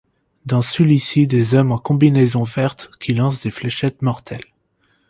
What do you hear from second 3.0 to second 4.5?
lancent des fléchettes mortelles.